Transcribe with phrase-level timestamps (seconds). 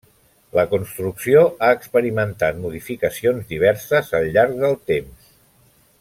[0.59, 5.29] La construcció ha experimentat modificacions diverses al llarg del temps.